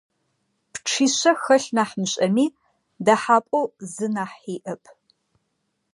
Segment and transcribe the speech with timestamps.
[0.73, 2.45] Пчъишъэ хэлъ нахь мышӀэми,
[3.05, 4.83] дэхьапӀэу зы нахь иӀэп.